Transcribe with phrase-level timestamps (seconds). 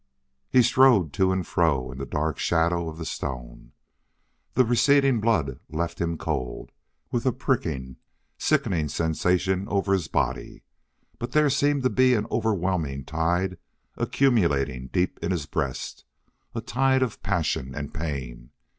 [0.49, 3.71] He strode to and fro in the dark shadow of the stone.
[4.55, 6.71] The receding blood left him cold,
[7.11, 7.97] with a pricking,
[8.39, 10.63] sickening sensation over his body,
[11.19, 13.59] but there seemed to be an overwhelming tide
[13.95, 16.03] accumulating deep in his breast
[16.55, 18.49] a tide of passion and pain.